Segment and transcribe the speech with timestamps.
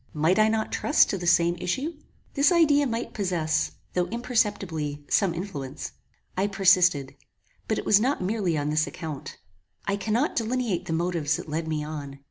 [0.15, 1.93] Might I not trust to the same issue?
[2.33, 5.91] This idea might possess, though imperceptibly, some influence.
[6.35, 7.13] I persisted;
[7.67, 9.37] but it was not merely on this account.
[9.85, 12.17] I cannot delineate the motives that led me on.